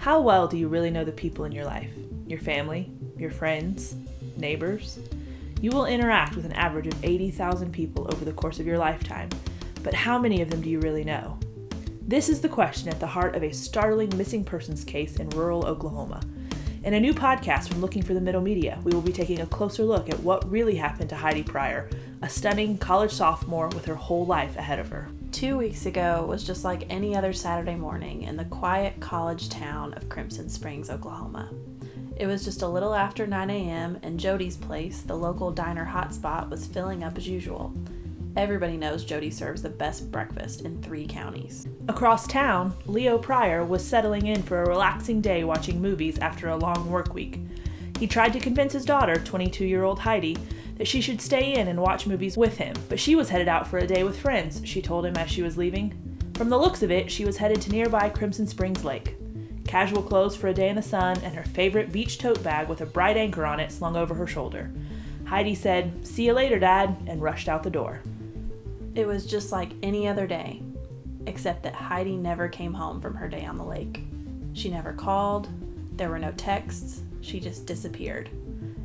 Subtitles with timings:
[0.00, 1.90] How well do you really know the people in your life?
[2.26, 3.96] Your family, your friends,
[4.38, 4.98] neighbors?
[5.60, 9.28] You will interact with an average of 80,000 people over the course of your lifetime,
[9.82, 11.38] but how many of them do you really know?
[12.00, 15.66] This is the question at the heart of a startling missing persons case in rural
[15.66, 16.22] Oklahoma.
[16.82, 19.46] In a new podcast from Looking for the Middle Media, we will be taking a
[19.46, 21.90] closer look at what really happened to Heidi Pryor,
[22.22, 25.10] a stunning college sophomore with her whole life ahead of her.
[25.32, 29.94] Two weeks ago was just like any other Saturday morning in the quiet college town
[29.94, 31.50] of Crimson Springs, Oklahoma.
[32.16, 36.50] It was just a little after 9 a.m., and Jody's place, the local diner hotspot,
[36.50, 37.72] was filling up as usual.
[38.36, 41.66] Everybody knows Jody serves the best breakfast in three counties.
[41.88, 46.56] Across town, Leo Pryor was settling in for a relaxing day watching movies after a
[46.56, 47.38] long work week.
[47.98, 50.36] He tried to convince his daughter, 22 year old Heidi,
[50.80, 53.68] that she should stay in and watch movies with him, but she was headed out
[53.68, 55.92] for a day with friends, she told him as she was leaving.
[56.36, 59.14] From the looks of it, she was headed to nearby Crimson Springs Lake.
[59.66, 62.80] Casual clothes for a day in the sun, and her favorite beach tote bag with
[62.80, 64.72] a bright anchor on it slung over her shoulder.
[65.26, 68.00] Heidi said, See you later, Dad, and rushed out the door.
[68.94, 70.62] It was just like any other day,
[71.26, 74.00] except that Heidi never came home from her day on the lake.
[74.54, 75.50] She never called,
[75.98, 78.30] there were no texts, she just disappeared.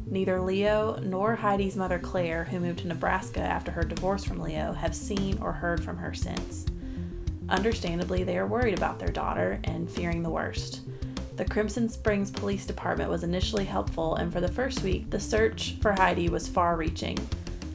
[0.07, 4.71] Neither Leo nor Heidi's mother Claire, who moved to Nebraska after her divorce from Leo,
[4.73, 6.65] have seen or heard from her since.
[7.49, 10.81] Understandably, they are worried about their daughter and fearing the worst.
[11.37, 15.75] The Crimson Springs Police Department was initially helpful, and for the first week, the search
[15.81, 17.17] for Heidi was far reaching.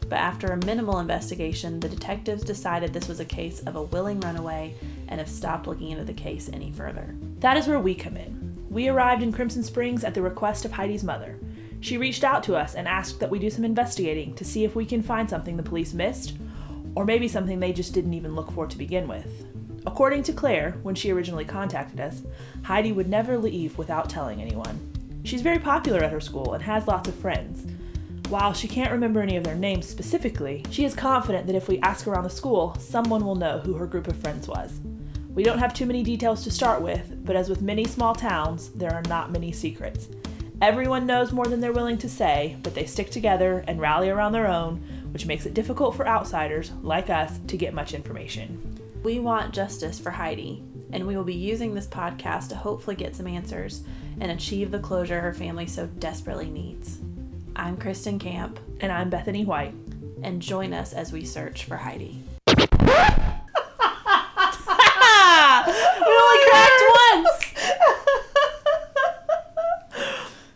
[0.09, 4.21] But after a minimal investigation, the detectives decided this was a case of a willing
[4.21, 4.75] runaway
[5.09, 7.15] and have stopped looking into the case any further.
[7.41, 8.57] That is where we come in.
[8.71, 11.39] We arrived in Crimson Springs at the request of Heidi's mother.
[11.81, 14.77] She reached out to us and asked that we do some investigating to see if
[14.77, 16.35] we can find something the police missed,
[16.95, 19.47] or maybe something they just didn't even look for to begin with.
[19.87, 22.23] According to Claire, when she originally contacted us,
[22.63, 24.79] Heidi would never leave without telling anyone.
[25.25, 27.67] She's very popular at her school and has lots of friends.
[28.29, 31.81] While she can't remember any of their names specifically, she is confident that if we
[31.81, 34.81] ask around the school, someone will know who her group of friends was.
[35.35, 38.71] We don't have too many details to start with, but as with many small towns,
[38.71, 40.09] there are not many secrets.
[40.61, 44.33] Everyone knows more than they're willing to say, but they stick together and rally around
[44.33, 44.77] their own,
[45.13, 48.79] which makes it difficult for outsiders like us to get much information.
[49.03, 50.63] We want justice for Heidi,
[50.93, 53.83] and we will be using this podcast to hopefully get some answers
[54.21, 56.99] and achieve the closure her family so desperately needs.
[57.57, 59.75] I'm Kristen Camp, And I'm Bethany White.
[60.23, 62.23] and join us as we search for Heidi.
[62.47, 62.53] we
[66.13, 67.55] only cracked once.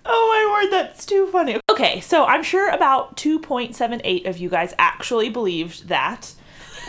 [0.04, 1.60] oh my word, that's too funny.
[1.71, 6.32] Okay, so I'm sure about 2.78 of you guys actually believed that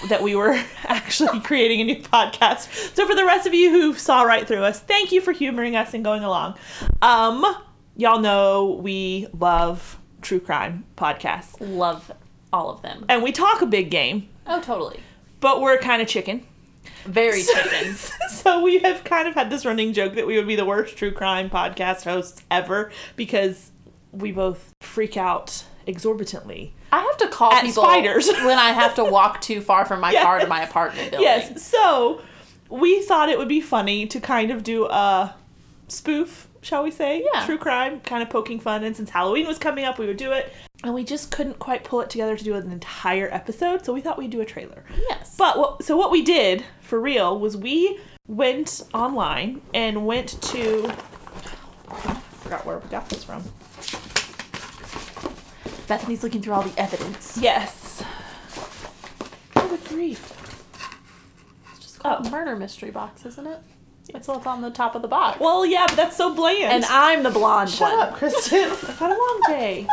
[0.10, 2.96] that we were actually creating a new podcast.
[2.96, 5.76] So for the rest of you who saw right through us, thank you for humoring
[5.76, 6.56] us and going along.
[7.02, 7.46] Um
[7.96, 11.56] y'all know we love true crime podcasts.
[11.60, 12.12] Love
[12.52, 13.06] all of them.
[13.10, 15.00] And we talk a big game, Oh, totally.
[15.40, 16.46] but we're kind of chicken.
[17.06, 18.12] Very chickens.
[18.30, 20.98] so we have kind of had this running joke that we would be the worst
[20.98, 23.72] true crime podcast hosts ever because
[24.18, 26.74] we both freak out exorbitantly.
[26.92, 28.28] I have to call people spiders.
[28.44, 31.26] when I have to walk too far from my car to my apartment building.
[31.26, 31.64] Yes.
[31.64, 32.22] So
[32.70, 35.36] we thought it would be funny to kind of do a
[35.88, 37.26] spoof, shall we say?
[37.34, 37.46] Yeah.
[37.46, 38.84] True crime, kind of poking fun.
[38.84, 40.52] And since Halloween was coming up, we would do it.
[40.84, 43.86] And we just couldn't quite pull it together to do an entire episode.
[43.86, 44.84] So we thought we'd do a trailer.
[45.10, 45.36] Yes.
[45.38, 50.92] But what, so what we did for real was we went online and went to.
[51.90, 53.44] I forgot where we got this from.
[55.88, 57.38] Bethany's looking through all the evidence.
[57.42, 58.04] Yes.
[59.56, 60.32] Oh, good grief.
[61.72, 62.30] It's just called Oh.
[62.30, 63.60] murder mystery box, isn't it?
[64.14, 65.40] That's what's on the top of the box.
[65.40, 66.72] Well, yeah, but that's so bland.
[66.72, 68.08] and I'm the blonde Shut one.
[68.08, 68.64] up, Kristen.
[68.72, 69.88] I've had a long day.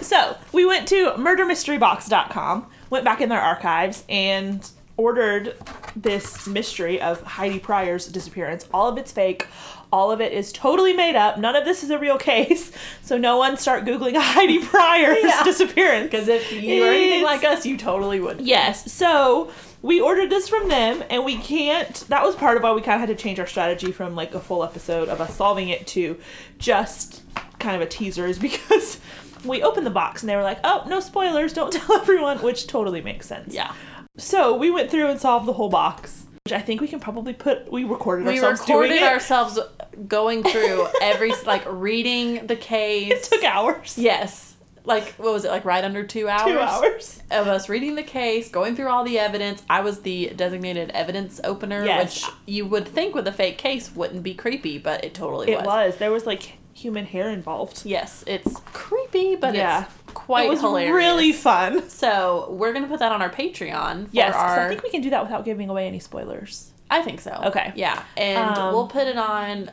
[0.00, 5.56] so, we went to murdermysterybox.com, went back in their archives, and ordered
[5.96, 8.66] this mystery of Heidi Pryor's disappearance.
[8.72, 9.46] All of it's fake.
[9.92, 11.38] All of it is totally made up.
[11.38, 12.72] None of this is a real case.
[13.02, 15.42] So no one start googling Heidi Pryor's Yeah.
[15.44, 16.10] disappearance.
[16.10, 18.40] Because if you were anything like us, you totally would.
[18.40, 18.90] Yes.
[18.92, 19.52] So
[19.82, 21.94] we ordered this from them, and we can't.
[22.08, 24.34] That was part of why we kind of had to change our strategy from like
[24.34, 26.18] a full episode of us solving it to
[26.58, 27.22] just
[27.60, 28.98] kind of a teaser, is because
[29.44, 31.52] we opened the box and they were like, "Oh, no spoilers!
[31.52, 33.54] Don't tell everyone," which totally makes sense.
[33.54, 33.72] Yeah.
[34.16, 37.32] So we went through and solved the whole box, which I think we can probably
[37.32, 37.70] put.
[37.70, 39.06] We recorded We ourselves recorded doing it.
[39.12, 39.58] ourselves
[40.06, 43.10] going through every, like, reading the case.
[43.12, 43.96] It took hours.
[43.98, 44.52] Yes.
[44.86, 46.44] like what was it like right under two hours?
[46.52, 47.22] Two hours.
[47.30, 49.62] of us reading the case, going through all the evidence.
[49.70, 52.22] I was the designated evidence opener, Yes.
[52.22, 55.56] which you would think with a fake case wouldn't be creepy, but it totally It
[55.58, 55.66] was.
[55.66, 55.96] was.
[55.96, 57.82] There was like human hair involved.
[57.86, 59.84] Yes, it's creepy, but Yeah.
[59.86, 60.94] it's quite it was hilarious.
[60.94, 61.88] really fun.
[61.88, 64.04] So we're gonna put that on our Patreon.
[64.06, 66.72] For Yes, our, I think we can do that without giving away any spoilers.
[66.90, 67.32] I think so.
[67.46, 67.72] Okay.
[67.74, 69.70] Yeah, and Um, we'll put it on.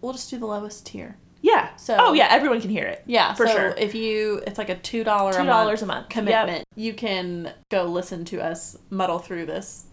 [0.00, 1.16] We'll just do the lowest tier.
[1.40, 1.74] Yeah.
[1.76, 3.02] So- oh yeah, everyone can hear it.
[3.06, 3.74] Yeah, For so sure.
[3.76, 6.64] if you, it's like a two dollar Two dollars a month commitment.
[6.76, 9.86] You can go listen to us muddle through this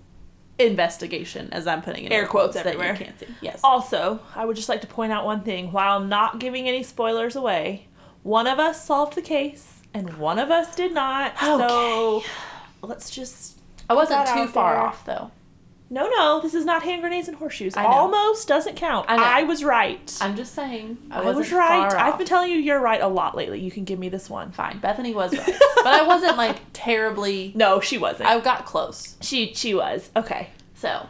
[0.60, 2.92] investigation, as I'm putting in Air quotes that everywhere.
[2.94, 3.28] you can't see.
[3.42, 3.62] Yes.
[3.64, 5.72] Also, I would just like to point out one thing.
[5.72, 7.88] While not giving any spoilers away,
[8.24, 11.38] one of us solved the case and one of us did not.
[11.40, 12.24] So
[12.82, 13.58] let's just.
[13.90, 14.84] I wasn't too far there.
[14.84, 15.32] off though.
[15.92, 17.76] No, no, this is not hand grenades and horseshoes.
[17.76, 17.86] I.
[17.86, 19.10] Almost doesn't count.
[19.10, 19.42] I.
[19.42, 20.16] I, was right.
[20.22, 20.98] I'm just saying.
[21.10, 21.92] I, I, was right.
[21.92, 23.60] I've been telling you you're right a lot lately.
[23.60, 24.52] You can give me this one.
[24.52, 24.80] fine.
[24.80, 27.54] Bethany was right, but I wasn't like terribly.
[27.56, 28.30] No, she wasn't.
[28.30, 29.18] I got close.
[29.22, 30.12] she she was.
[30.16, 30.50] Okay.
[30.76, 31.08] So,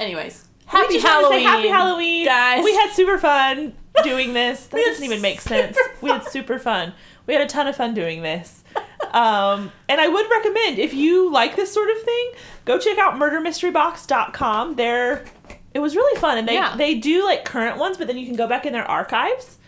[0.00, 2.64] anyways, happy just wanna say Halloween, happy Halloween, guys.
[2.64, 4.66] We had super fun doing this.
[4.68, 5.76] That doesn't even make sense.
[5.76, 6.94] super We had super fun.
[7.26, 8.62] We had a ton of fun doing this.
[9.12, 12.30] Um, and I would recommend if you like this sort of thing,
[12.64, 14.74] go check out murdermysterybox.com.
[14.76, 15.24] They're
[15.72, 16.74] it was really fun and they Yeah.
[16.76, 19.58] they do like current ones, but then you can go back in their archives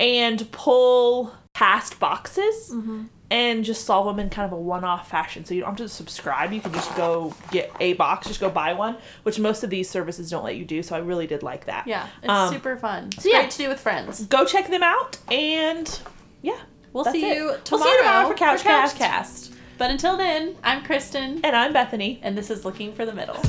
[0.00, 3.04] and pull past boxes Mm-hmm.
[3.30, 5.44] and just solve them in kind of a one-off fashion.
[5.44, 6.52] So you don't have to subscribe.
[6.52, 9.88] You can just go get a box, just go buy one, which most of these
[9.88, 10.82] services don't let you do.
[10.82, 11.86] So I really did like that.
[11.86, 13.10] Yeah, it's Um, super fun.
[13.12, 13.40] It's so yeah.
[13.40, 14.24] great to do with friends.
[14.26, 16.00] Go check them out and
[16.42, 16.58] yeah.
[16.92, 17.36] We'll That's see it.
[17.36, 17.84] you We'll tomorrow.
[17.84, 18.94] see you tomorrow for Couchcast.
[18.96, 19.50] Couchcast.
[19.78, 22.18] But until then, I'm Kristen, And I'm Bethany.
[22.22, 23.40] and this is Looking for the Middle.